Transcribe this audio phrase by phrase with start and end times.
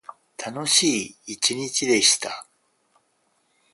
[0.35, 2.47] 楽しい一日でした。